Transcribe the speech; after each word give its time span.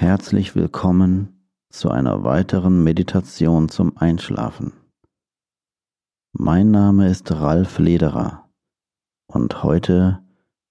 Herzlich 0.00 0.54
willkommen 0.54 1.50
zu 1.70 1.90
einer 1.90 2.22
weiteren 2.22 2.84
Meditation 2.84 3.68
zum 3.68 3.96
Einschlafen. 3.96 4.72
Mein 6.32 6.70
Name 6.70 7.08
ist 7.08 7.32
Ralf 7.32 7.80
Lederer 7.80 8.48
und 9.26 9.64
heute 9.64 10.22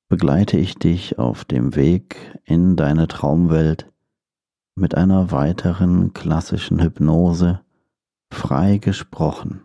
begleite 0.07 0.57
ich 0.57 0.75
dich 0.75 1.19
auf 1.19 1.43
dem 1.43 1.75
Weg 1.75 2.39
in 2.45 2.77
deine 2.77 3.09
Traumwelt 3.09 3.91
mit 4.75 4.95
einer 4.95 5.29
weiteren 5.29 6.13
klassischen 6.13 6.81
Hypnose 6.81 7.59
frei 8.31 8.77
gesprochen. 8.77 9.61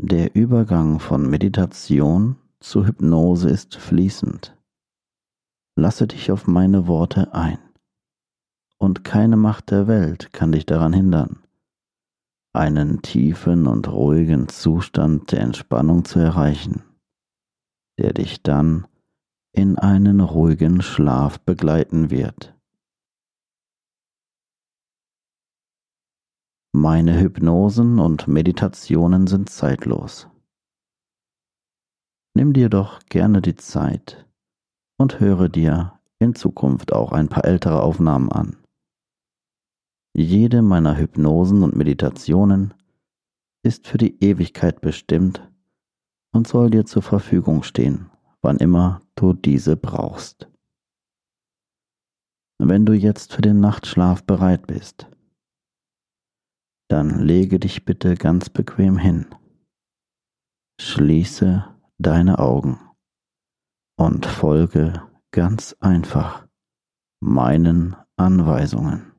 Der 0.00 0.36
Übergang 0.36 1.00
von 1.00 1.28
Meditation 1.28 2.36
zu 2.60 2.86
Hypnose 2.86 3.50
ist 3.50 3.74
fließend. 3.74 4.57
Lasse 5.78 6.08
dich 6.08 6.32
auf 6.32 6.48
meine 6.48 6.88
Worte 6.88 7.32
ein. 7.34 7.60
Und 8.78 9.04
keine 9.04 9.36
Macht 9.36 9.70
der 9.70 9.86
Welt 9.86 10.32
kann 10.32 10.50
dich 10.50 10.66
daran 10.66 10.92
hindern, 10.92 11.46
einen 12.52 13.00
tiefen 13.00 13.68
und 13.68 13.86
ruhigen 13.86 14.48
Zustand 14.48 15.30
der 15.30 15.38
Entspannung 15.38 16.04
zu 16.04 16.18
erreichen, 16.18 16.82
der 17.96 18.12
dich 18.12 18.42
dann 18.42 18.88
in 19.52 19.78
einen 19.78 20.18
ruhigen 20.18 20.82
Schlaf 20.82 21.38
begleiten 21.38 22.10
wird. 22.10 22.56
Meine 26.72 27.20
Hypnosen 27.20 28.00
und 28.00 28.26
Meditationen 28.26 29.28
sind 29.28 29.48
zeitlos. 29.48 30.26
Nimm 32.34 32.52
dir 32.52 32.68
doch 32.68 32.98
gerne 33.06 33.40
die 33.40 33.54
Zeit 33.54 34.27
und 34.98 35.20
höre 35.20 35.48
dir 35.48 35.98
in 36.18 36.34
Zukunft 36.34 36.92
auch 36.92 37.12
ein 37.12 37.28
paar 37.28 37.44
ältere 37.44 37.82
Aufnahmen 37.82 38.30
an. 38.30 38.56
Jede 40.14 40.62
meiner 40.62 40.98
Hypnosen 40.98 41.62
und 41.62 41.76
Meditationen 41.76 42.74
ist 43.62 43.86
für 43.86 43.98
die 43.98 44.22
Ewigkeit 44.22 44.80
bestimmt 44.80 45.48
und 46.32 46.48
soll 46.48 46.70
dir 46.70 46.84
zur 46.84 47.02
Verfügung 47.02 47.62
stehen, 47.62 48.10
wann 48.42 48.58
immer 48.58 49.00
du 49.14 49.32
diese 49.32 49.76
brauchst. 49.76 50.48
Wenn 52.58 52.84
du 52.84 52.92
jetzt 52.92 53.32
für 53.32 53.42
den 53.42 53.60
Nachtschlaf 53.60 54.24
bereit 54.24 54.66
bist, 54.66 55.06
dann 56.88 57.20
lege 57.20 57.60
dich 57.60 57.84
bitte 57.84 58.16
ganz 58.16 58.50
bequem 58.50 58.98
hin. 58.98 59.26
Schließe 60.80 61.64
deine 61.98 62.38
Augen 62.40 62.87
und 63.98 64.26
folge 64.26 65.02
ganz 65.32 65.76
einfach 65.80 66.46
meinen 67.20 67.96
Anweisungen. 68.16 69.12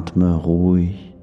Atme 0.00 0.34
ruhig, 0.34 1.14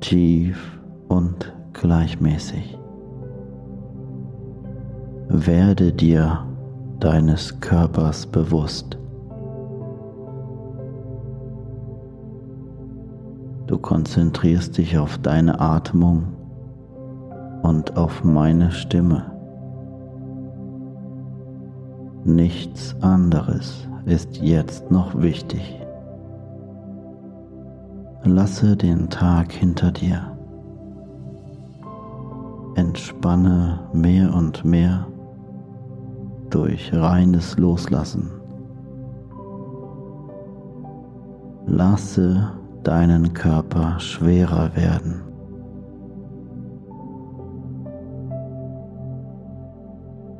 tief 0.00 0.80
und 1.06 1.54
gleichmäßig. 1.72 2.76
Werde 5.28 5.92
dir 5.92 6.44
deines 6.98 7.60
Körpers 7.60 8.26
bewusst. 8.26 8.98
Du 13.68 13.78
konzentrierst 13.78 14.76
dich 14.76 14.98
auf 14.98 15.16
deine 15.18 15.60
Atmung 15.60 16.24
und 17.62 17.96
auf 17.96 18.24
meine 18.24 18.72
Stimme. 18.72 19.30
Nichts 22.24 22.96
anderes 23.00 23.86
ist 24.04 24.38
jetzt 24.38 24.90
noch 24.90 25.22
wichtig. 25.22 25.80
Lasse 28.24 28.76
den 28.76 29.08
Tag 29.08 29.50
hinter 29.50 29.92
dir. 29.92 30.36
Entspanne 32.74 33.80
mehr 33.94 34.34
und 34.34 34.62
mehr 34.62 35.06
durch 36.50 36.92
reines 36.92 37.56
Loslassen. 37.56 38.30
Lasse 41.66 42.52
deinen 42.82 43.32
Körper 43.32 43.98
schwerer 43.98 44.76
werden. 44.76 45.22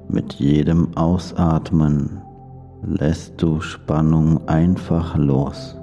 Mit 0.09 0.35
jedem 0.35 0.97
Ausatmen 0.99 2.21
lässt 2.83 3.41
du 3.41 3.61
Spannung 3.61 4.47
einfach 4.49 5.17
los. 5.17 5.80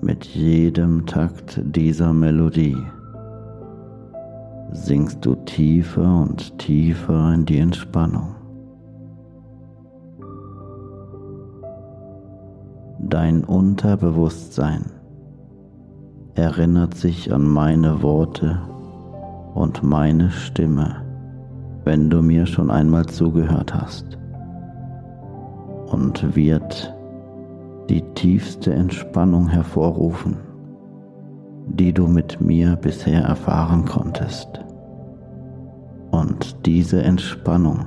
Mit 0.00 0.24
jedem 0.26 1.06
Takt 1.06 1.60
dieser 1.64 2.12
Melodie 2.12 2.76
sinkst 4.70 5.24
du 5.24 5.34
tiefer 5.34 6.22
und 6.22 6.56
tiefer 6.58 7.34
in 7.34 7.44
die 7.44 7.58
Entspannung. 7.58 8.36
Dein 13.00 13.42
Unterbewusstsein 13.44 14.84
erinnert 16.34 16.94
sich 16.94 17.32
an 17.32 17.48
meine 17.48 18.00
Worte 18.00 18.60
und 19.54 19.82
meine 19.82 20.30
Stimme, 20.30 21.02
wenn 21.84 22.08
du 22.08 22.22
mir 22.22 22.46
schon 22.46 22.70
einmal 22.70 23.06
zugehört 23.06 23.74
hast, 23.74 24.16
und 25.86 26.36
wird 26.36 26.94
die 27.88 28.02
tiefste 28.14 28.72
Entspannung 28.74 29.48
hervorrufen, 29.48 30.36
die 31.66 31.92
du 31.92 32.06
mit 32.06 32.40
mir 32.40 32.76
bisher 32.76 33.22
erfahren 33.22 33.84
konntest. 33.84 34.64
Und 36.10 36.66
diese 36.66 37.02
Entspannung 37.02 37.86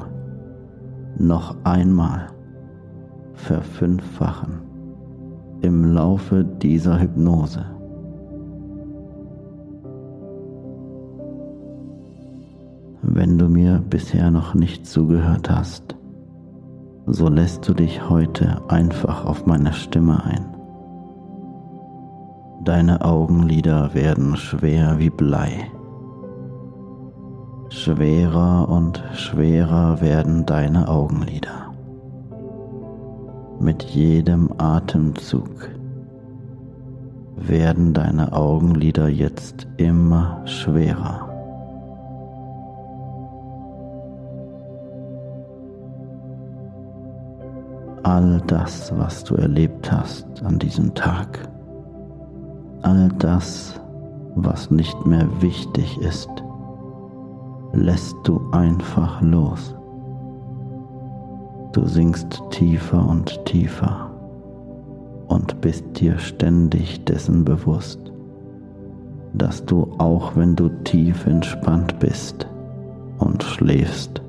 noch 1.17 1.55
einmal 1.63 2.27
verfünffachen 3.33 4.61
im 5.61 5.93
Laufe 5.93 6.43
dieser 6.43 6.99
Hypnose. 6.99 7.65
Wenn 13.03 13.37
du 13.37 13.49
mir 13.49 13.83
bisher 13.89 14.31
noch 14.31 14.53
nicht 14.53 14.87
zugehört 14.87 15.49
hast, 15.49 15.95
so 17.05 17.29
lässt 17.29 17.67
du 17.67 17.73
dich 17.73 18.09
heute 18.09 18.61
einfach 18.67 19.25
auf 19.25 19.45
meine 19.45 19.73
Stimme 19.73 20.23
ein. 20.23 20.45
Deine 22.63 23.03
Augenlider 23.03 23.93
werden 23.93 24.35
schwer 24.35 24.99
wie 24.99 25.09
Blei. 25.09 25.71
Schwerer 27.69 28.69
und 28.69 29.03
schwerer 29.13 30.01
werden 30.01 30.45
deine 30.45 30.87
Augenlider 30.87 31.61
mit 33.61 33.83
jedem 33.83 34.49
Atemzug 34.57 35.69
werden 37.35 37.93
deine 37.93 38.33
Augenlider 38.33 39.07
jetzt 39.07 39.67
immer 39.77 40.41
schwerer. 40.45 41.30
All 48.03 48.41
das, 48.47 48.91
was 48.97 49.23
du 49.23 49.35
erlebt 49.35 49.91
hast 49.91 50.25
an 50.43 50.57
diesem 50.57 50.93
Tag, 50.95 51.47
all 52.81 53.09
das, 53.19 53.79
was 54.35 54.71
nicht 54.71 55.05
mehr 55.05 55.27
wichtig 55.39 55.99
ist, 55.99 56.29
lässt 57.73 58.15
du 58.23 58.41
einfach 58.51 59.21
los. 59.21 59.75
Du 61.73 61.85
sinkst 61.85 62.41
tiefer 62.49 63.07
und 63.07 63.45
tiefer 63.45 64.09
und 65.27 65.61
bist 65.61 65.85
dir 65.99 66.17
ständig 66.17 67.05
dessen 67.05 67.45
bewusst, 67.45 67.99
dass 69.33 69.63
du 69.65 69.93
auch 69.99 70.35
wenn 70.35 70.55
du 70.55 70.69
tief 70.83 71.27
entspannt 71.27 71.99
bist 71.99 72.47
und 73.19 73.43
schläfst, 73.43 74.21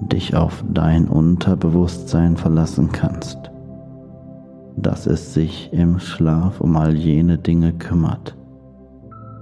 dich 0.00 0.36
auf 0.36 0.64
dein 0.72 1.08
Unterbewusstsein 1.08 2.36
verlassen 2.36 2.92
kannst, 2.92 3.50
dass 4.76 5.06
es 5.06 5.34
sich 5.34 5.72
im 5.72 5.98
Schlaf 5.98 6.60
um 6.60 6.76
all 6.76 6.94
jene 6.94 7.38
Dinge 7.38 7.72
kümmert, 7.72 8.36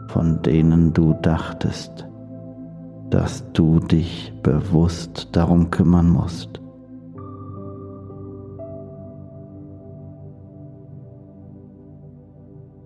von 0.08 0.42
denen 0.42 0.92
du 0.92 1.14
dachtest, 1.14 2.06
dass 3.10 3.44
du 3.52 3.80
dich 3.80 4.32
bewusst 4.42 5.28
darum 5.32 5.70
kümmern 5.70 6.08
musst. 6.08 6.60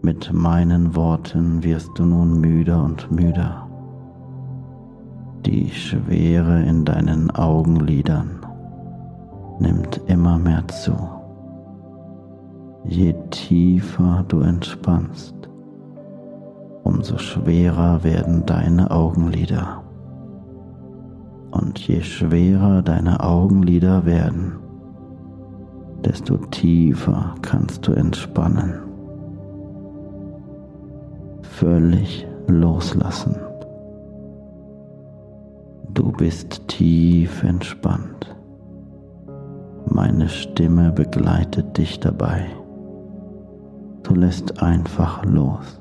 Mit 0.02 0.32
meinen 0.32 0.96
Worten 0.96 1.62
wirst 1.62 1.90
du 1.96 2.04
nun 2.04 2.40
müder 2.40 2.82
und 2.82 3.10
müder. 3.10 3.67
Die 5.46 5.70
Schwere 5.70 6.62
in 6.64 6.84
deinen 6.84 7.30
Augenlidern 7.30 8.44
nimmt 9.60 10.00
immer 10.06 10.38
mehr 10.38 10.66
zu. 10.68 10.94
Je 12.84 13.14
tiefer 13.30 14.24
du 14.28 14.40
entspannst, 14.40 15.34
umso 16.82 17.18
schwerer 17.18 18.02
werden 18.02 18.44
deine 18.46 18.90
Augenlider. 18.90 19.82
Und 21.50 21.78
je 21.78 22.02
schwerer 22.02 22.82
deine 22.82 23.20
Augenlider 23.20 24.04
werden, 24.04 24.52
desto 26.04 26.36
tiefer 26.36 27.34
kannst 27.42 27.86
du 27.86 27.92
entspannen. 27.92 28.74
Völlig 31.42 32.26
loslassen. 32.46 33.47
Du 36.08 36.14
bist 36.14 36.66
tief 36.68 37.42
entspannt. 37.42 38.34
Meine 39.90 40.30
Stimme 40.30 40.90
begleitet 40.90 41.76
dich 41.76 42.00
dabei. 42.00 42.46
Du 44.04 44.14
lässt 44.14 44.62
einfach 44.62 45.22
los, 45.26 45.78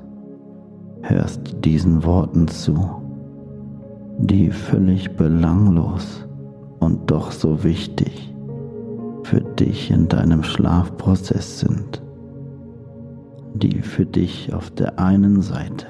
hörst 1.00 1.64
diesen 1.64 2.04
Worten 2.04 2.46
zu 2.46 2.76
die 4.18 4.50
völlig 4.50 5.16
belanglos 5.16 6.26
und 6.78 7.10
doch 7.10 7.32
so 7.32 7.64
wichtig 7.64 8.34
für 9.22 9.40
dich 9.40 9.90
in 9.90 10.08
deinem 10.08 10.42
Schlafprozess 10.42 11.60
sind, 11.60 12.02
die 13.54 13.80
für 13.80 14.04
dich 14.04 14.52
auf 14.52 14.70
der 14.72 14.98
einen 14.98 15.40
Seite 15.40 15.86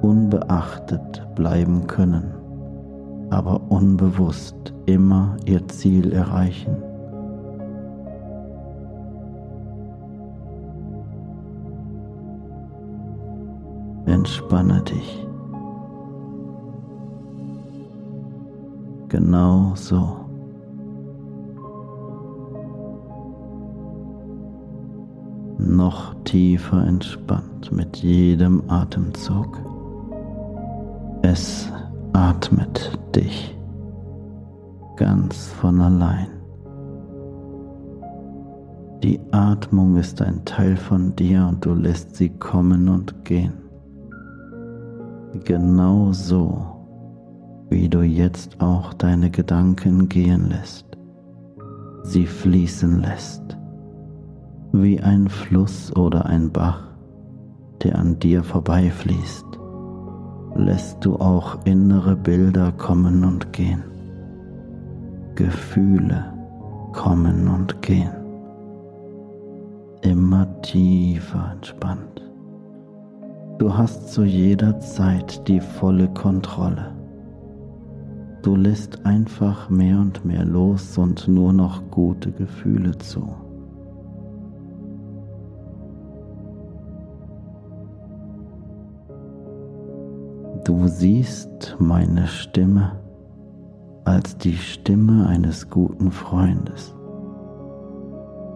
unbeachtet 0.00 1.22
bleiben 1.34 1.86
können, 1.86 2.35
aber 3.30 3.60
unbewusst 3.70 4.74
immer 4.86 5.36
ihr 5.44 5.66
Ziel 5.68 6.12
erreichen. 6.12 6.76
Entspanne 14.06 14.82
dich. 14.82 15.26
Genau 19.08 19.72
so. 19.74 20.16
Noch 25.58 26.14
tiefer 26.24 26.86
entspannt 26.86 27.72
mit 27.72 27.96
jedem 27.96 28.62
Atemzug. 28.68 29.58
Es 31.22 31.72
atmet 32.16 32.98
dich 33.14 33.54
ganz 34.96 35.48
von 35.48 35.82
allein. 35.82 36.28
Die 39.02 39.20
Atmung 39.32 39.96
ist 39.96 40.22
ein 40.22 40.42
Teil 40.46 40.78
von 40.78 41.14
dir 41.14 41.46
und 41.46 41.62
du 41.62 41.74
lässt 41.74 42.16
sie 42.16 42.30
kommen 42.30 42.88
und 42.88 43.22
gehen. 43.26 43.52
Genau 45.44 46.10
so 46.12 46.64
wie 47.68 47.86
du 47.86 48.00
jetzt 48.00 48.62
auch 48.62 48.94
deine 48.94 49.30
Gedanken 49.30 50.08
gehen 50.08 50.48
lässt, 50.48 50.86
sie 52.02 52.24
fließen 52.24 53.02
lässt, 53.02 53.58
wie 54.72 54.98
ein 55.00 55.28
Fluss 55.28 55.94
oder 55.94 56.24
ein 56.24 56.50
Bach, 56.50 56.82
der 57.82 57.98
an 57.98 58.18
dir 58.18 58.42
vorbeifließt, 58.42 59.55
lässt 60.56 61.04
du 61.04 61.16
auch 61.16 61.64
innere 61.64 62.16
Bilder 62.16 62.72
kommen 62.72 63.24
und 63.24 63.52
gehen, 63.52 63.84
Gefühle 65.34 66.32
kommen 66.92 67.48
und 67.48 67.82
gehen, 67.82 68.14
immer 70.02 70.60
tiefer 70.62 71.52
entspannt. 71.52 72.22
Du 73.58 73.76
hast 73.76 74.12
zu 74.12 74.24
jeder 74.24 74.80
Zeit 74.80 75.46
die 75.48 75.60
volle 75.60 76.08
Kontrolle 76.08 76.96
Du 78.46 78.54
lässt 78.54 79.04
einfach 79.04 79.68
mehr 79.70 79.98
und 79.98 80.24
mehr 80.24 80.44
los 80.44 80.96
und 80.98 81.26
nur 81.26 81.52
noch 81.52 81.90
gute 81.90 82.30
Gefühle 82.30 82.96
zu. 82.96 83.26
Du 90.66 90.88
siehst 90.88 91.76
meine 91.78 92.26
Stimme 92.26 92.98
als 94.04 94.36
die 94.36 94.56
Stimme 94.56 95.24
eines 95.28 95.70
guten 95.70 96.10
Freundes, 96.10 96.92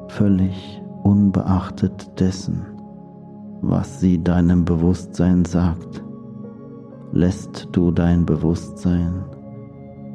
völlig 0.09 0.83
unbeachtet 1.05 2.11
dessen, 2.19 2.67
was 3.61 4.01
sie 4.01 4.21
deinem 4.21 4.65
Bewusstsein 4.65 5.45
sagt, 5.45 6.03
lässt 7.13 7.69
du 7.71 7.93
dein 7.93 8.27
Bewusstsein 8.27 9.23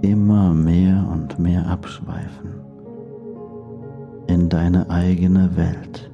immer 0.02 0.54
mehr 0.54 1.08
und 1.14 1.40
mehr 1.40 1.66
abschweifen 1.66 2.56
in 4.28 4.50
deine 4.50 4.90
eigene 4.90 5.56
Welt 5.56 6.12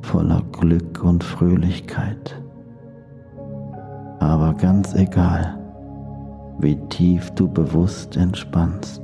voller 0.00 0.42
Glück 0.50 1.04
und 1.04 1.22
Fröhlichkeit. 1.22 2.42
Aber 4.22 4.54
ganz 4.54 4.94
egal, 4.94 5.58
wie 6.60 6.76
tief 6.90 7.32
du 7.32 7.48
bewusst 7.48 8.16
entspannst, 8.16 9.02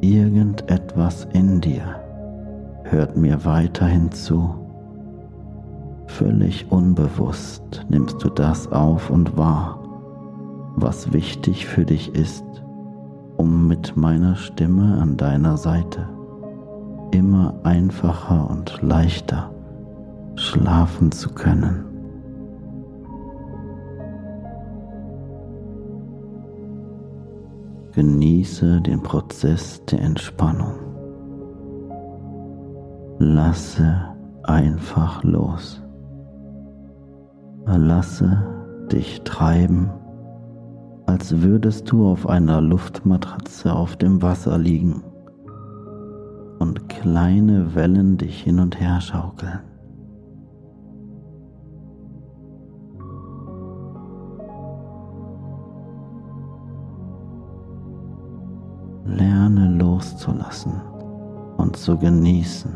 irgendetwas 0.00 1.28
in 1.32 1.60
dir 1.60 1.94
hört 2.82 3.16
mir 3.16 3.44
weiterhin 3.44 4.10
zu. 4.10 4.52
Völlig 6.08 6.72
unbewusst 6.72 7.86
nimmst 7.88 8.20
du 8.24 8.30
das 8.30 8.70
auf 8.72 9.10
und 9.10 9.36
wahr, 9.36 9.78
was 10.74 11.12
wichtig 11.12 11.64
für 11.64 11.84
dich 11.84 12.16
ist, 12.16 12.44
um 13.36 13.68
mit 13.68 13.96
meiner 13.96 14.34
Stimme 14.34 14.98
an 15.00 15.16
deiner 15.16 15.56
Seite 15.56 16.08
immer 17.12 17.54
einfacher 17.62 18.50
und 18.50 18.82
leichter 18.82 19.52
schlafen 20.34 21.12
zu 21.12 21.28
können. 21.28 21.93
Genieße 27.94 28.80
den 28.80 29.02
Prozess 29.04 29.84
der 29.84 30.00
Entspannung. 30.00 30.74
Lasse 33.18 34.02
einfach 34.42 35.22
los. 35.22 35.80
Lasse 37.66 38.42
dich 38.90 39.22
treiben, 39.22 39.90
als 41.06 41.40
würdest 41.40 41.90
du 41.92 42.08
auf 42.08 42.28
einer 42.28 42.60
Luftmatratze 42.60 43.72
auf 43.72 43.94
dem 43.94 44.20
Wasser 44.22 44.58
liegen 44.58 45.04
und 46.58 46.88
kleine 46.88 47.76
Wellen 47.76 48.16
dich 48.16 48.42
hin 48.42 48.58
und 48.58 48.80
her 48.80 49.00
schaukeln. 49.00 49.60
Lerne 59.06 59.68
loszulassen 59.78 60.80
und 61.58 61.76
zu 61.76 61.98
genießen. 61.98 62.74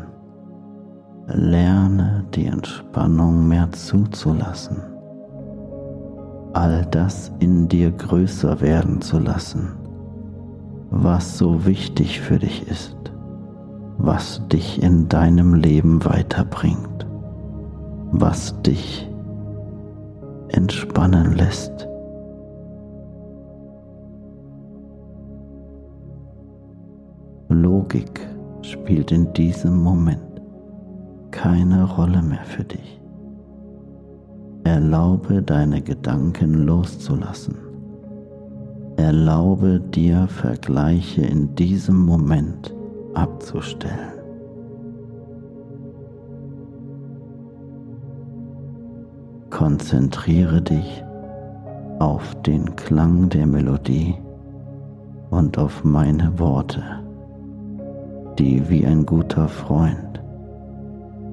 Lerne 1.25 2.23
die 2.35 2.45
Entspannung 2.45 3.47
mehr 3.47 3.71
zuzulassen. 3.71 4.77
All 6.53 6.85
das 6.91 7.31
in 7.39 7.67
dir 7.67 7.89
größer 7.91 8.61
werden 8.61 9.01
zu 9.01 9.17
lassen, 9.17 9.69
was 10.91 11.37
so 11.37 11.65
wichtig 11.65 12.21
für 12.21 12.37
dich 12.37 12.67
ist, 12.67 12.97
was 13.97 14.47
dich 14.49 14.83
in 14.83 15.09
deinem 15.09 15.55
Leben 15.55 16.05
weiterbringt, 16.05 17.07
was 18.11 18.59
dich 18.61 19.09
entspannen 20.49 21.33
lässt. 21.33 21.87
Logik 27.89 28.27
spielt 28.61 29.11
in 29.11 29.33
diesem 29.33 29.81
Moment 29.81 30.21
keine 31.31 31.85
Rolle 31.85 32.21
mehr 32.21 32.43
für 32.43 32.63
dich. 32.63 33.01
Erlaube 34.63 35.41
deine 35.41 35.81
Gedanken 35.81 36.67
loszulassen. 36.67 37.55
Erlaube 38.97 39.79
dir 39.79 40.27
Vergleiche 40.27 41.21
in 41.23 41.55
diesem 41.55 42.05
Moment 42.05 42.75
abzustellen. 43.15 44.13
Konzentriere 49.49 50.61
dich 50.61 51.03
auf 51.97 52.39
den 52.43 52.75
Klang 52.75 53.29
der 53.29 53.47
Melodie 53.47 54.15
und 55.31 55.57
auf 55.57 55.83
meine 55.83 56.37
Worte 56.37 56.83
die 58.39 58.69
wie 58.69 58.85
ein 58.85 59.05
guter 59.05 59.49
Freund 59.49 60.21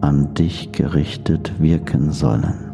an 0.01 0.35
dich 0.35 0.73
gerichtet 0.73 1.61
wirken 1.61 2.11
sollen, 2.11 2.73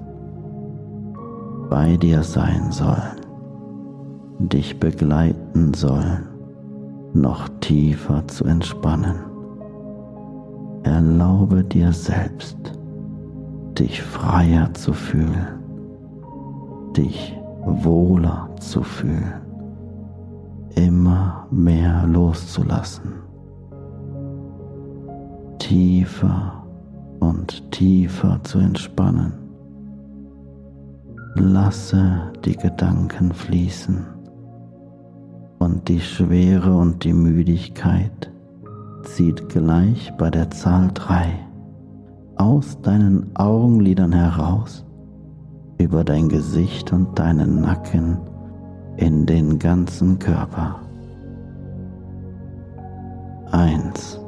bei 1.68 1.96
dir 1.98 2.22
sein 2.22 2.72
sollen, 2.72 3.20
dich 4.38 4.80
begleiten 4.80 5.74
sollen, 5.74 6.28
noch 7.12 7.48
tiefer 7.60 8.26
zu 8.26 8.44
entspannen. 8.44 9.16
Erlaube 10.82 11.62
dir 11.62 11.92
selbst, 11.92 12.56
dich 13.78 14.02
freier 14.02 14.72
zu 14.72 14.94
fühlen, 14.94 15.46
dich 16.96 17.38
wohler 17.64 18.48
zu 18.58 18.82
fühlen, 18.82 19.34
immer 20.74 21.46
mehr 21.50 22.06
loszulassen 22.06 23.21
tiefer 25.62 26.64
und 27.20 27.70
tiefer 27.70 28.40
zu 28.42 28.58
entspannen. 28.58 29.32
Lasse 31.36 32.32
die 32.44 32.56
Gedanken 32.56 33.32
fließen 33.32 34.04
und 35.60 35.88
die 35.88 36.00
Schwere 36.00 36.76
und 36.76 37.04
die 37.04 37.12
Müdigkeit 37.12 38.32
zieht 39.04 39.48
gleich 39.50 40.12
bei 40.18 40.30
der 40.30 40.50
Zahl 40.50 40.90
3 40.94 41.26
aus 42.36 42.80
deinen 42.82 43.30
Augenlidern 43.36 44.12
heraus 44.12 44.84
über 45.78 46.02
dein 46.02 46.28
Gesicht 46.28 46.92
und 46.92 47.16
deinen 47.16 47.60
Nacken 47.60 48.18
in 48.96 49.26
den 49.26 49.60
ganzen 49.60 50.18
Körper. 50.18 50.80
Eins 53.52 54.21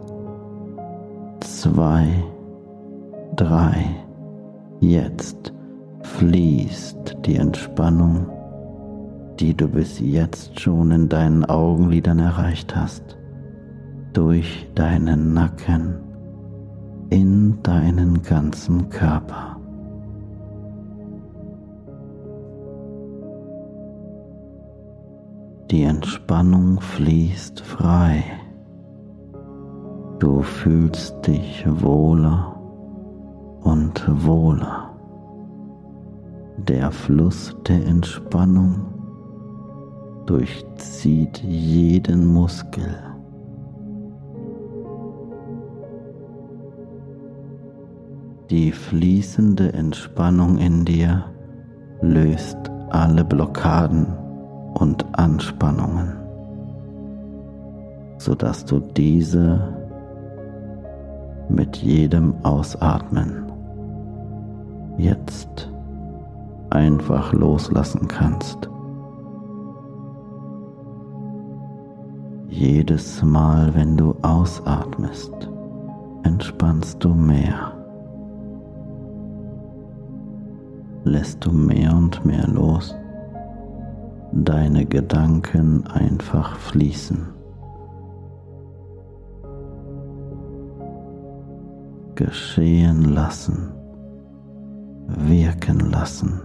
zwei, 1.65 2.23
drei. 3.37 3.87
Jetzt 4.81 5.55
fließt 6.03 7.17
die 7.25 7.37
Entspannung, 7.37 8.27
die 9.41 9.55
du 9.57 9.67
bis 9.67 9.99
jetzt 9.99 10.61
schon 10.61 10.91
in 10.91 11.09
deinen 11.09 11.43
Augenlidern 11.47 12.19
erreicht 12.19 12.77
hast, 12.77 13.17
durch 14.13 14.69
deinen 14.75 15.33
Nacken 15.33 16.01
in 17.09 17.63
deinen 17.63 18.23
ganzen 18.23 18.91
Körper. 18.91 19.57
Die 25.71 25.85
Entspannung 25.85 26.79
fließt 26.79 27.63
frei 27.63 28.23
Du 30.25 30.41
fühlst 30.41 31.27
dich 31.27 31.67
wohler 31.69 32.57
und 33.63 34.03
wohler. 34.25 34.89
Der 36.57 36.91
Fluss 36.91 37.55
der 37.69 37.85
Entspannung 37.85 38.87
durchzieht 40.25 41.43
jeden 41.43 42.25
Muskel. 42.25 42.97
Die 48.49 48.73
fließende 48.73 49.75
Entspannung 49.75 50.57
in 50.57 50.87
dir 50.87 51.27
löst 52.01 52.57
alle 52.89 53.27
Blockaden 53.27 54.07
und 54.73 55.05
Anspannungen, 55.19 56.15
sodass 58.17 58.65
du 58.65 58.81
diese 58.81 59.84
mit 61.49 61.77
jedem 61.77 62.35
Ausatmen 62.43 63.45
jetzt 64.99 65.71
einfach 66.71 67.33
loslassen 67.33 68.09
kannst. 68.09 68.69
Jedes 72.49 73.23
Mal, 73.23 73.75
wenn 73.75 73.97
du 73.97 74.15
ausatmest, 74.23 75.33
entspannst 76.23 77.03
du 77.03 77.09
mehr. 77.09 77.73
Lässt 81.05 81.45
du 81.45 81.51
mehr 81.53 81.95
und 81.95 82.25
mehr 82.25 82.47
los, 82.49 82.95
deine 84.33 84.87
Gedanken 84.87 85.87
einfach 85.89 86.57
fließen. 86.57 87.34
Geschehen 92.15 93.15
lassen, 93.15 93.73
wirken 95.09 95.81
lassen. 95.91 96.41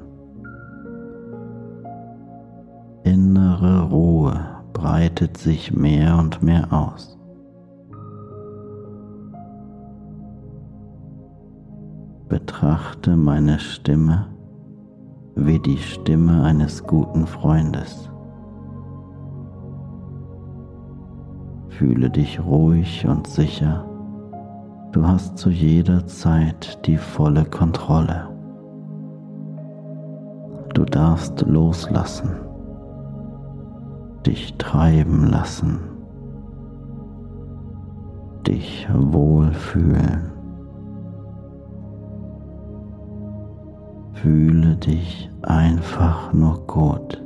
Innere 3.03 3.83
Ruhe 3.89 4.33
breitet 4.73 5.37
sich 5.37 5.71
mehr 5.71 6.17
und 6.17 6.41
mehr 6.41 6.73
aus. 6.73 7.17
Betrachte 12.27 13.15
meine 13.15 13.59
Stimme 13.59 14.27
wie 15.35 15.59
die 15.59 15.77
Stimme 15.77 16.43
eines 16.43 16.83
guten 16.83 17.25
Freundes. 17.25 18.09
Fühle 21.69 22.09
dich 22.09 22.43
ruhig 22.43 23.05
und 23.07 23.27
sicher. 23.27 23.88
Du 24.91 25.05
hast 25.05 25.37
zu 25.37 25.49
jeder 25.49 26.05
Zeit 26.07 26.85
die 26.85 26.97
volle 26.97 27.45
Kontrolle. 27.45 28.27
Du 30.73 30.85
darfst 30.85 31.41
loslassen 31.41 32.49
dich 34.25 34.55
treiben 34.57 35.27
lassen, 35.27 35.79
dich 38.45 38.87
wohlfühlen. 38.93 40.31
Fühle 44.13 44.75
dich 44.75 45.29
einfach 45.43 46.33
nur 46.33 46.65
gut, 46.67 47.23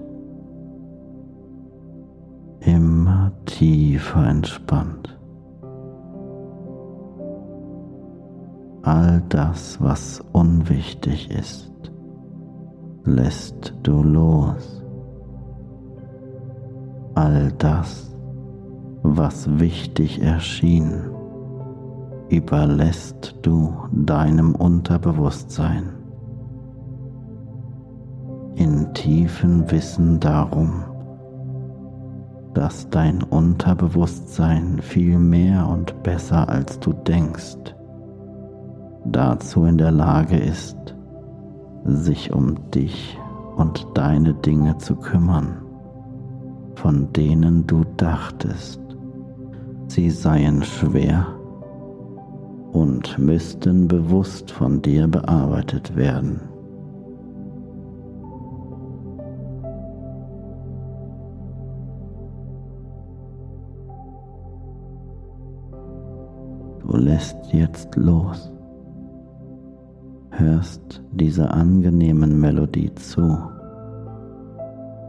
immer 2.59 3.31
tiefer 3.45 4.27
entspannt. 4.27 5.12
All 8.85 9.23
das, 9.29 9.79
was 9.79 10.21
unwichtig 10.33 11.31
ist, 11.31 11.71
lässt 13.05 13.73
du 13.81 14.03
los. 14.03 14.83
All 17.15 17.53
das, 17.59 18.13
was 19.01 19.57
wichtig 19.57 20.21
erschien, 20.21 20.95
überlässt 22.27 23.37
du 23.41 23.73
deinem 23.93 24.53
Unterbewusstsein. 24.53 25.93
In 28.55 28.93
tiefen 28.93 29.71
Wissen 29.71 30.19
darum, 30.19 30.83
dass 32.53 32.89
dein 32.89 33.23
Unterbewusstsein 33.23 34.81
viel 34.81 35.17
mehr 35.17 35.69
und 35.69 36.03
besser 36.03 36.49
als 36.49 36.81
du 36.81 36.91
denkst 36.91 37.73
dazu 39.05 39.65
in 39.65 39.77
der 39.77 39.91
Lage 39.91 40.37
ist, 40.37 40.95
sich 41.85 42.33
um 42.33 42.69
dich 42.71 43.17
und 43.55 43.85
deine 43.93 44.33
Dinge 44.33 44.77
zu 44.77 44.95
kümmern 44.95 45.63
von 46.83 47.13
denen 47.13 47.65
du 47.65 47.85
dachtest, 47.95 48.81
sie 49.87 50.09
seien 50.09 50.63
schwer 50.63 51.27
und 52.73 53.17
müssten 53.17 53.87
bewusst 53.87 54.51
von 54.51 54.81
dir 54.81 55.07
bearbeitet 55.07 55.95
werden. 55.95 56.41
Du 66.81 66.97
lässt 66.97 67.37
jetzt 67.53 67.95
los, 67.95 68.52
hörst 70.37 71.03
dieser 71.11 71.53
angenehmen 71.53 72.39
Melodie 72.39 72.93
zu 72.95 73.37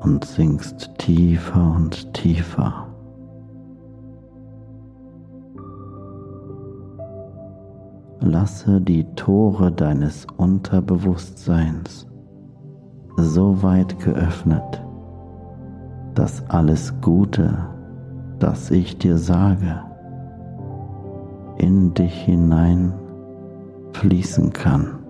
und 0.01 0.25
sinkst 0.25 0.91
tiefer 0.99 1.75
und 1.77 2.13
tiefer. 2.13 2.87
Lasse 8.21 8.81
die 8.81 9.05
Tore 9.17 9.73
deines 9.73 10.27
Unterbewusstseins 10.37 12.07
so 13.17 13.63
weit 13.63 13.99
geöffnet, 14.01 14.83
dass 16.15 16.49
alles 16.51 16.93
Gute, 17.01 17.57
das 18.39 18.71
ich 18.71 18.99
dir 18.99 19.17
sage, 19.17 19.81
in 21.57 21.95
dich 21.95 22.15
hinein 22.15 22.93
fließen 23.93 24.53
kann 24.53 25.04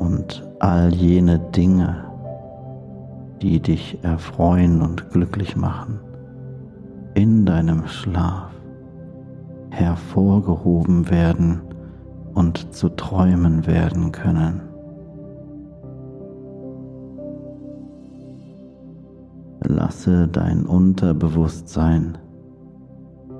und 0.00 0.42
all 0.60 0.92
jene 0.94 1.38
Dinge, 1.38 2.04
die 3.42 3.60
dich 3.60 4.02
erfreuen 4.02 4.80
und 4.80 5.10
glücklich 5.10 5.56
machen, 5.56 6.00
in 7.14 7.44
deinem 7.44 7.86
Schlaf 7.86 8.50
hervorgehoben 9.70 11.10
werden 11.10 11.60
und 12.34 12.74
zu 12.74 12.88
Träumen 12.88 13.66
werden 13.66 14.10
können. 14.10 14.62
Lasse 19.62 20.28
dein 20.28 20.64
Unterbewusstsein 20.64 22.16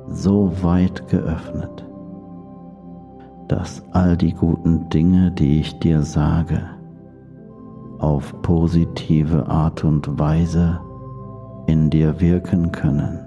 so 0.08 0.52
weit 0.62 1.08
geöffnet, 1.08 1.86
dass 3.50 3.82
all 3.90 4.16
die 4.16 4.32
guten 4.32 4.88
Dinge, 4.90 5.32
die 5.32 5.58
ich 5.58 5.76
dir 5.80 6.02
sage, 6.02 6.62
auf 7.98 8.32
positive 8.42 9.48
Art 9.48 9.82
und 9.82 10.20
Weise 10.20 10.78
in 11.66 11.90
dir 11.90 12.20
wirken 12.20 12.70
können. 12.70 13.18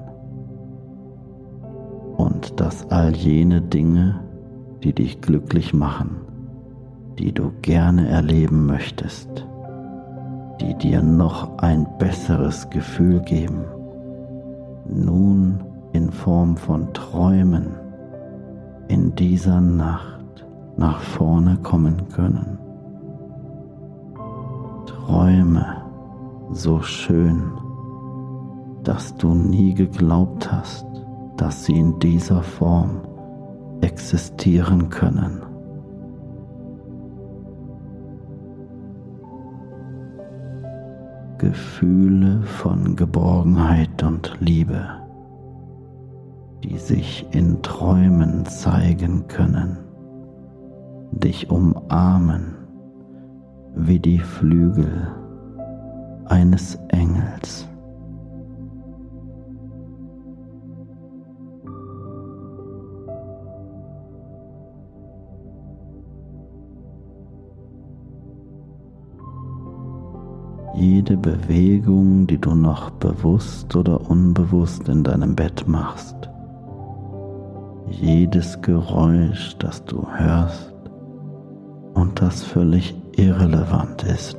Und 2.16 2.58
dass 2.62 2.90
all 2.90 3.14
jene 3.14 3.62
Dinge, 3.62 4.22
die 4.82 4.94
dich 4.94 5.20
glücklich 5.20 5.74
machen, 5.74 6.22
die 7.20 7.34
du 7.34 7.52
gerne 7.62 8.08
erleben 8.08 8.66
möchtest, 8.66 9.46
die 10.62 10.74
dir 10.76 11.02
noch 11.02 11.58
ein 11.58 11.86
besseres 12.00 12.70
Gefühl 12.70 13.20
geben, 13.20 13.66
nun 14.88 15.66
in 15.92 16.14
Form 16.14 16.56
von 16.56 16.94
Träumen 16.94 17.83
in 18.88 19.15
dieser 19.15 19.62
Nacht 19.62 20.46
nach 20.78 21.00
vorne 21.00 21.58
kommen 21.58 22.10
können. 22.10 22.58
Träume 24.86 25.84
so 26.52 26.82
schön, 26.82 27.43
dass 28.84 29.15
du 29.17 29.34
nie 29.34 29.74
geglaubt 29.74 30.52
hast, 30.52 30.86
dass 31.38 31.65
sie 31.65 31.78
in 31.78 32.00
dieser 32.00 32.43
Form 32.43 33.02
existieren 33.82 34.89
können. 34.89 35.41
Gefühle 41.38 42.41
von 42.43 42.96
Geborgenheit 42.96 44.02
und 44.04 44.38
Liebe, 44.39 45.03
die 46.63 46.78
sich 46.78 47.26
in 47.32 47.62
Träumen 47.62 48.45
zeigen 48.45 49.28
können, 49.28 49.78
dich 51.12 51.49
umarmen 51.49 52.56
wie 53.76 53.99
die 53.99 54.19
Flügel 54.19 55.10
eines 56.26 56.76
Engels. 56.88 57.67
Jede 70.76 71.17
Bewegung, 71.17 72.26
die 72.26 72.39
du 72.39 72.56
noch 72.56 72.89
bewusst 72.91 73.76
oder 73.76 74.10
unbewusst 74.10 74.89
in 74.89 75.04
deinem 75.04 75.36
Bett 75.36 75.67
machst, 75.67 76.33
jedes 78.02 78.62
Geräusch, 78.62 79.56
das 79.60 79.84
du 79.86 80.08
hörst 80.08 80.74
und 81.94 82.22
das 82.22 82.44
völlig 82.44 82.96
irrelevant 83.16 84.04
ist, 84.04 84.38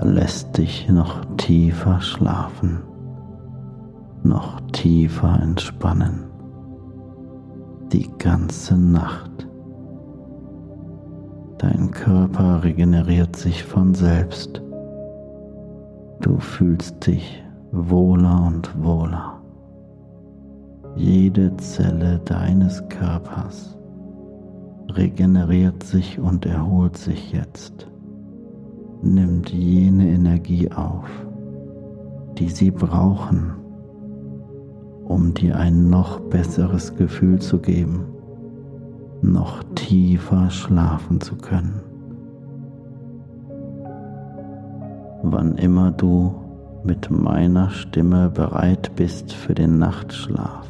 lässt 0.00 0.56
dich 0.58 0.88
noch 0.88 1.24
tiefer 1.36 2.00
schlafen 2.00 2.82
noch 4.24 4.60
tiefer 4.72 5.38
entspannen. 5.42 6.24
Die 7.92 8.10
ganze 8.18 8.76
Nacht. 8.76 9.46
Dein 11.58 11.90
Körper 11.90 12.64
regeneriert 12.64 13.36
sich 13.36 13.64
von 13.64 13.94
selbst. 13.94 14.60
Du 16.20 16.38
fühlst 16.38 17.06
dich 17.06 17.42
wohler 17.70 18.44
und 18.46 18.82
wohler. 18.82 19.33
Jede 20.96 21.56
Zelle 21.56 22.20
deines 22.24 22.88
Körpers 22.88 23.76
regeneriert 24.90 25.82
sich 25.82 26.20
und 26.20 26.46
erholt 26.46 26.96
sich 26.96 27.32
jetzt, 27.32 27.88
nimmt 29.02 29.50
jene 29.50 30.08
Energie 30.10 30.70
auf, 30.70 31.08
die 32.38 32.48
sie 32.48 32.70
brauchen, 32.70 33.54
um 35.04 35.34
dir 35.34 35.56
ein 35.56 35.90
noch 35.90 36.20
besseres 36.20 36.94
Gefühl 36.94 37.40
zu 37.40 37.58
geben, 37.58 38.06
noch 39.20 39.64
tiefer 39.74 40.48
schlafen 40.50 41.20
zu 41.20 41.34
können. 41.36 41.80
Wann 45.22 45.56
immer 45.56 45.90
du 45.90 46.34
mit 46.84 47.10
meiner 47.10 47.70
Stimme 47.70 48.30
bereit 48.30 48.92
bist 48.94 49.32
für 49.32 49.54
den 49.54 49.78
Nachtschlaf, 49.78 50.68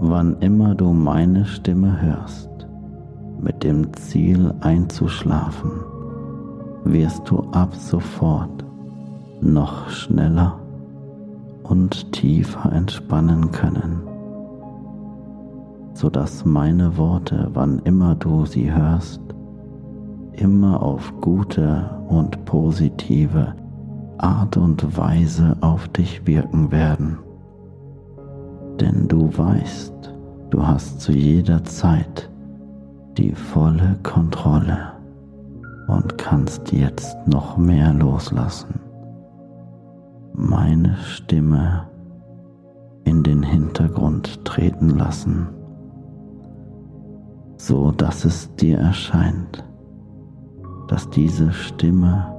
wann 0.00 0.36
immer 0.40 0.74
du 0.74 0.92
meine 0.92 1.44
Stimme 1.44 2.00
hörst, 2.00 2.50
mit 3.40 3.64
dem 3.64 3.92
Ziel 3.94 4.54
einzuschlafen, 4.60 5.70
wirst 6.84 7.28
du 7.28 7.40
ab 7.50 7.74
sofort 7.74 8.64
noch 9.40 9.88
schneller 9.90 10.58
und 11.64 12.12
tiefer 12.12 12.72
entspannen 12.72 13.50
können, 13.50 14.00
sodass 15.94 16.44
meine 16.44 16.96
Worte, 16.96 17.50
wann 17.52 17.80
immer 17.80 18.14
du 18.14 18.46
sie 18.46 18.72
hörst, 18.72 19.20
immer 20.32 20.80
auf 20.80 21.12
gute 21.20 21.90
und 22.08 22.44
positive 22.44 23.54
Art 24.18 24.56
und 24.56 24.96
Weise 24.96 25.56
auf 25.60 25.88
dich 25.88 26.24
wirken 26.26 26.70
werden 26.70 27.18
denn 28.80 29.08
du 29.08 29.36
weißt, 29.36 30.14
du 30.50 30.66
hast 30.66 31.00
zu 31.00 31.12
jeder 31.12 31.62
Zeit 31.64 32.30
die 33.16 33.32
volle 33.32 33.98
Kontrolle 34.02 34.92
und 35.88 36.18
kannst 36.18 36.72
jetzt 36.72 37.16
noch 37.26 37.56
mehr 37.56 37.92
loslassen. 37.92 38.80
Meine 40.34 40.96
Stimme 40.96 41.88
in 43.04 43.22
den 43.22 43.42
Hintergrund 43.42 44.44
treten 44.44 44.90
lassen, 44.90 45.48
so 47.56 47.90
dass 47.90 48.24
es 48.24 48.54
dir 48.56 48.78
erscheint, 48.78 49.64
dass 50.86 51.10
diese 51.10 51.52
Stimme 51.52 52.34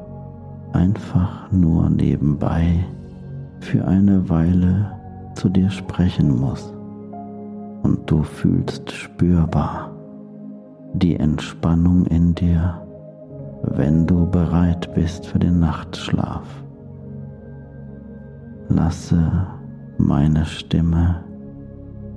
einfach 0.72 1.52
nur 1.52 1.90
nebenbei 1.90 2.86
für 3.60 3.86
eine 3.86 4.30
Weile 4.30 4.99
zu 5.40 5.48
dir 5.48 5.70
sprechen 5.70 6.38
muss 6.38 6.74
und 7.84 8.12
du 8.12 8.24
fühlst 8.24 8.92
spürbar 8.92 9.90
die 10.94 11.16
Entspannung 11.16 12.06
in 12.08 12.36
dir, 12.36 12.86
wenn 13.64 14.06
du 14.06 14.30
bereit 14.30 14.94
bist 14.96 15.28
für 15.28 15.40
den 15.40 15.60
Nachtschlaf. 15.60 16.44
Lasse 18.68 19.48
meine 19.98 20.46
Stimme 20.46 21.24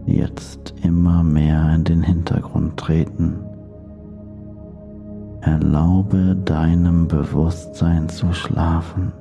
jetzt 0.04 0.74
immer 0.82 1.22
mehr 1.22 1.72
in 1.76 1.85
den 1.85 2.02
Hintergrund 2.02 2.76
treten. 2.76 3.37
Erlaube 5.42 6.35
deinem 6.44 7.06
Bewusstsein 7.06 8.08
zu 8.08 8.32
schlafen 8.32 9.12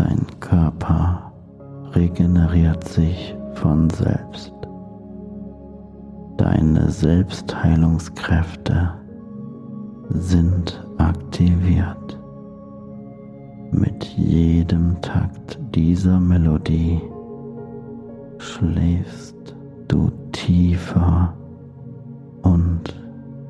Dein 0.00 0.26
Körper 0.40 1.30
regeneriert 1.92 2.88
sich 2.88 3.36
von 3.52 3.90
selbst. 3.90 4.54
Deine 6.38 6.90
Selbstheilungskräfte 6.90 8.94
sind 10.08 10.82
aktiviert. 10.96 12.18
Mit 13.72 14.02
jedem 14.04 14.98
Takt 15.02 15.58
dieser 15.74 16.18
Melodie 16.18 17.02
schläfst 18.38 19.54
du 19.86 20.10
tiefer 20.32 21.34
und 22.40 22.98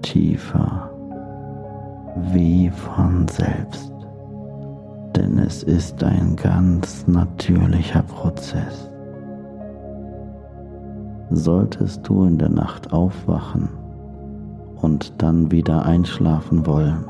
tiefer 0.03 0.91
wie 2.33 2.69
von 2.71 3.29
selbst 3.29 4.00
es 5.41 5.63
ist 5.63 6.05
ein 6.05 6.37
ganz 6.37 7.07
natürlicher 7.07 8.03
Prozess. 8.03 8.91
Solltest 11.31 12.07
du 12.09 12.25
in 12.25 12.39
der 12.39 12.51
Nacht 12.51 12.93
aufwachen 12.93 13.71
und 14.81 15.15
dann 15.19 15.51
wieder 15.51 15.85
einschlafen 15.85 16.67
wollen, 16.67 17.05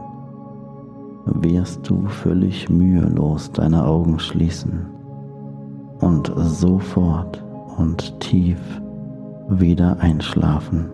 wirst 1.26 1.88
du 1.88 2.06
völlig 2.06 2.68
mühelos 2.68 3.50
deine 3.52 3.84
Augen 3.84 4.18
schließen 4.18 4.86
und 6.00 6.32
sofort 6.36 7.42
und 7.78 8.18
tief 8.20 8.60
wieder 9.48 9.98
einschlafen, 10.00 10.90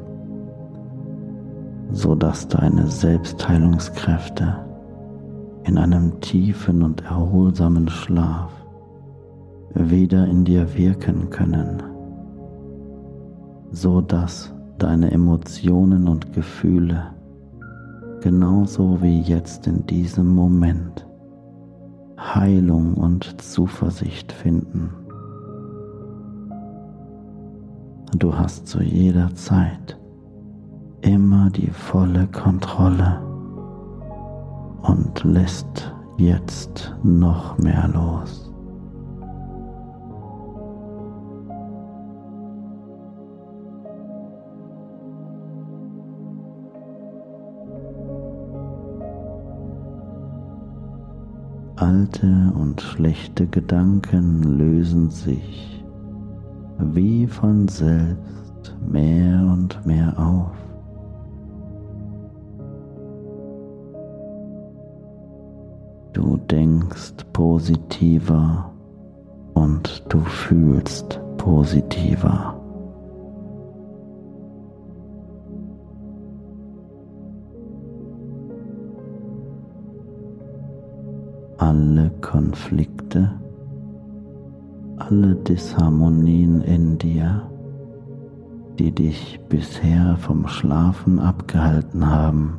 sodass 1.93 2.49
deine 2.49 2.87
Selbstheilungskräfte 2.87 4.66
in 5.67 5.79
einem 5.79 6.21
tiefen 6.21 6.83
und 6.83 7.03
erholsamen 7.03 7.89
Schlaf 7.89 8.53
wieder 9.75 10.27
in 10.27 10.45
dir 10.45 10.77
wirken 10.77 11.29
können, 11.31 11.83
so 13.73 14.01
dass 14.01 14.55
deine 14.79 15.11
Emotionen 15.11 16.07
und 16.07 16.33
Gefühle 16.33 17.09
genauso 18.21 19.03
wie 19.03 19.21
jetzt 19.21 19.67
in 19.67 19.85
diesem 19.87 20.35
Moment 20.35 21.07
Heilung 22.17 22.95
und 22.95 23.41
Zuversicht 23.41 24.33
finden. 24.33 24.91
Du 28.17 28.39
hast 28.39 28.69
zu 28.69 28.83
jeder 28.83 29.35
Zeit 29.35 29.99
immer 31.03 31.51
die 31.51 31.71
volle 31.71 32.29
Kontrolle 32.29 33.26
und 34.89 35.25
lässt 35.25 35.93
jetzt 36.17 36.95
noch 37.03 37.59
mehr 37.59 37.89
los. 37.89 38.51
Alte 51.77 52.53
und 52.59 52.81
schlechte 52.81 53.47
Gedanken 53.47 54.43
lösen 54.59 55.11
sich 55.11 55.85
wie 56.79 57.27
von 57.27 57.69
selbst 57.69 58.77
mehr 58.87 59.41
und 59.53 59.85
mehr 59.87 60.19
auf. 60.19 60.66
Du 66.17 66.39
denkst 66.39 67.13
positiver 67.35 68.73
und 69.53 70.03
du 70.09 70.19
fühlst 70.21 71.21
positiver. 71.37 72.59
Alle 81.59 82.11
Konflikte, 82.23 83.31
alle 84.97 85.35
Disharmonien 85.35 86.63
in 86.63 86.97
dir, 86.97 87.43
die 88.79 88.91
dich 88.91 89.39
bisher 89.51 90.17
vom 90.17 90.49
Schlafen 90.49 91.19
abgehalten 91.19 92.09
haben, 92.09 92.59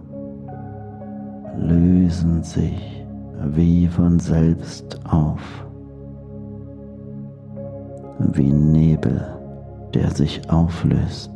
lösen 1.58 2.44
sich 2.44 2.97
wie 3.44 3.88
von 3.88 4.20
selbst 4.20 5.00
auf, 5.06 5.42
wie 8.20 8.52
Nebel, 8.52 9.26
der 9.94 10.12
sich 10.12 10.50
auflöst, 10.50 11.32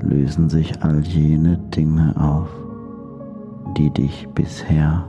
lösen 0.00 0.48
sich 0.48 0.82
all 0.82 1.00
jene 1.00 1.58
Dinge 1.74 2.14
auf, 2.18 2.48
die 3.76 3.90
dich 3.90 4.28
bisher 4.34 5.04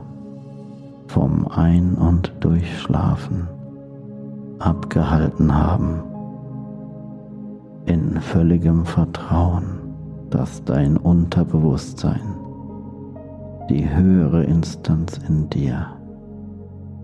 vom 1.06 1.48
Ein- 1.48 1.94
und 1.94 2.32
Durchschlafen 2.40 3.48
abgehalten 4.60 5.54
haben, 5.54 6.02
in 7.86 8.20
völligem 8.20 8.84
Vertrauen, 8.84 9.80
dass 10.28 10.62
dein 10.64 10.96
Unterbewusstsein, 10.96 12.36
die 13.70 13.88
höhere 13.88 14.42
Instanz 14.42 15.20
in 15.28 15.48
dir, 15.48 15.86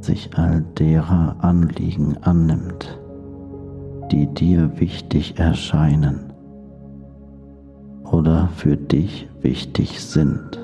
sich 0.01 0.37
all 0.37 0.63
derer 0.77 1.37
Anliegen 1.39 2.17
annimmt, 2.23 3.01
die 4.11 4.27
dir 4.27 4.81
wichtig 4.81 5.39
erscheinen 5.39 6.33
oder 8.03 8.49
für 8.49 8.77
dich 8.77 9.29
wichtig 9.41 10.01
sind. 10.01 10.59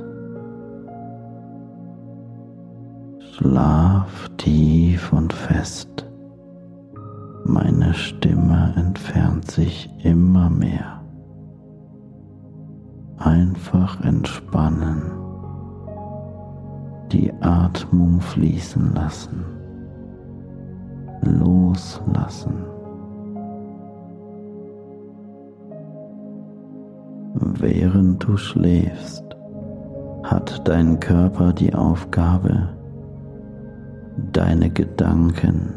Schlaf 3.33 4.29
tief 4.39 5.13
und 5.13 5.33
fest. 5.33 6.09
Meine 7.45 7.95
Stimme 7.95 8.75
entfernt 8.77 9.49
sich 9.51 9.89
immer 10.03 10.51
mehr. 10.51 11.01
Einfach 13.19 14.01
entspannen, 14.05 15.13
die 17.13 17.33
Atmung 17.41 18.21
fließen 18.21 18.95
lassen, 18.95 19.45
loslassen. 21.23 22.55
Während 27.35 28.25
du 28.25 28.37
schläfst, 28.37 29.25
hat 30.23 30.67
dein 30.67 30.99
Körper 31.01 31.53
die 31.53 31.75
Aufgabe, 31.75 32.71
deine 34.33 34.71
Gedanken, 34.71 35.75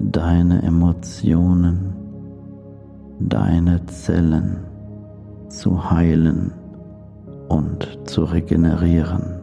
deine 0.00 0.62
Emotionen, 0.62 1.94
deine 3.20 3.84
Zellen 3.86 4.64
zu 5.48 5.90
heilen 5.90 6.52
und 7.48 7.98
zu 8.04 8.24
regenerieren. 8.24 9.33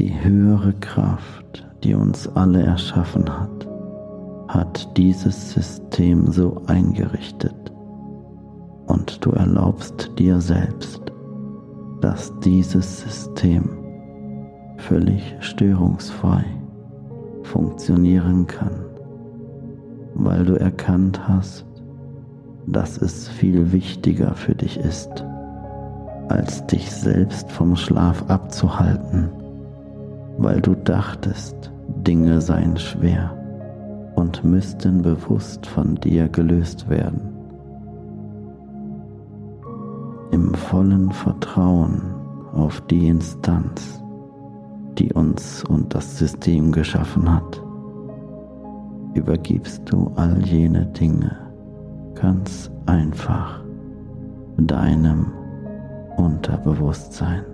Die 0.00 0.18
höhere 0.24 0.72
Kraft, 0.80 1.68
die 1.84 1.92
uns 1.92 2.26
alle 2.26 2.62
erschaffen 2.62 3.28
hat, 3.28 3.68
hat 4.48 4.96
dieses 4.96 5.52
System 5.52 6.32
so 6.32 6.62
eingerichtet. 6.68 7.70
Und 8.86 9.22
du 9.22 9.32
erlaubst 9.32 10.10
dir 10.18 10.40
selbst, 10.40 11.02
dass 12.00 12.32
dieses 12.40 13.02
System 13.02 13.68
völlig 14.78 15.36
störungsfrei 15.40 16.46
funktionieren 17.42 18.46
kann, 18.46 18.82
weil 20.14 20.46
du 20.46 20.58
erkannt 20.58 21.28
hast, 21.28 21.66
dass 22.66 22.96
es 23.02 23.28
viel 23.28 23.70
wichtiger 23.70 24.34
für 24.34 24.54
dich 24.54 24.78
ist, 24.78 25.26
als 26.30 26.66
dich 26.68 26.90
selbst 26.90 27.52
vom 27.52 27.76
Schlaf 27.76 28.24
abzuhalten, 28.28 29.28
weil 30.38 30.60
du 30.60 30.74
dachtest, 30.74 31.72
Dinge 32.06 32.40
seien 32.40 32.76
schwer 32.76 33.36
und 34.14 34.44
müssten 34.44 35.02
bewusst 35.02 35.66
von 35.66 35.96
dir 35.96 36.28
gelöst 36.28 36.88
werden. 36.88 37.20
Im 40.30 40.54
vollen 40.54 41.10
Vertrauen 41.10 42.02
auf 42.52 42.80
die 42.82 43.08
Instanz, 43.08 44.02
die 44.98 45.12
uns 45.12 45.64
und 45.64 45.94
das 45.94 46.18
System 46.18 46.72
geschaffen 46.72 47.32
hat, 47.32 47.62
übergibst 49.14 49.82
du 49.90 50.12
all 50.16 50.40
jene 50.46 50.86
Dinge 50.86 51.36
ganz 52.14 52.70
einfach 52.86 53.60
deinem 54.56 55.32
Unterbewusstsein. 56.16 57.49